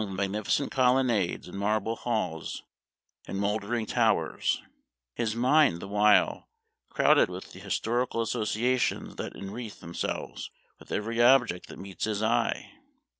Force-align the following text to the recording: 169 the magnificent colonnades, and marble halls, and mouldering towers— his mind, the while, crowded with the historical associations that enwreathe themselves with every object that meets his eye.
169 0.01 0.15
the 0.15 0.23
magnificent 0.35 0.71
colonnades, 0.71 1.47
and 1.47 1.59
marble 1.59 1.95
halls, 1.95 2.63
and 3.27 3.37
mouldering 3.37 3.85
towers— 3.85 4.63
his 5.13 5.35
mind, 5.35 5.79
the 5.79 5.87
while, 5.87 6.49
crowded 6.89 7.29
with 7.29 7.51
the 7.53 7.59
historical 7.59 8.19
associations 8.19 9.15
that 9.17 9.35
enwreathe 9.35 9.79
themselves 9.79 10.49
with 10.79 10.91
every 10.91 11.21
object 11.21 11.67
that 11.67 11.77
meets 11.77 12.05
his 12.05 12.23
eye. 12.23 12.71